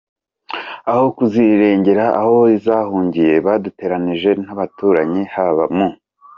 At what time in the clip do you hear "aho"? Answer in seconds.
0.91-1.05, 2.21-2.37